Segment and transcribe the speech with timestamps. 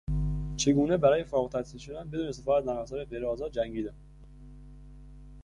[0.57, 3.93] چگونه برای فارغالتحصیل شدن بدون استفاده از نرمافزارهای غیرآزاد جنگیدم